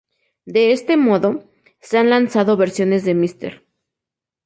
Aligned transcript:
De 0.47 0.71
este 0.71 0.97
modo, 0.97 1.43
se 1.79 1.99
han 1.99 2.09
lanzado 2.09 2.57
versiones 2.57 3.05
de 3.05 3.13
Mr. 3.13 3.61